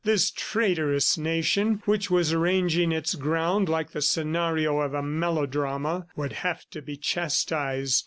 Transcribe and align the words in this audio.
This 0.03 0.31
traitorous 0.31 1.15
nation, 1.15 1.83
which 1.85 2.09
was 2.09 2.33
arranging 2.33 2.91
its 2.91 3.13
ground 3.13 3.69
like 3.69 3.91
the 3.91 4.01
scenario 4.01 4.79
of 4.79 4.95
a 4.95 5.03
melodrama, 5.03 6.07
would 6.15 6.33
have 6.33 6.67
to 6.71 6.81
be 6.81 6.97
chastised. 6.97 7.99